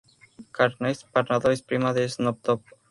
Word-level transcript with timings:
Kaestner-Varnado 0.51 1.51
es 1.51 1.61
prima 1.61 1.93
de 1.93 2.09
Snoop 2.09 2.41
Dogg. 2.43 2.63